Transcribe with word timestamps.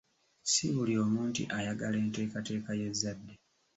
Si 0.51 0.65
buli 0.75 0.93
omu 1.03 1.19
nti 1.29 1.43
ayagala 1.57 1.97
enteekateeka 2.05 2.71
y'ezzadde. 2.79 3.33